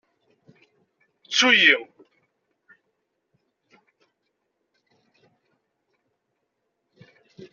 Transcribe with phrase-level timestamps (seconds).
[1.27, 1.75] Ttu-iyi.